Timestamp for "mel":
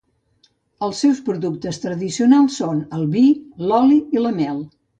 4.43-4.69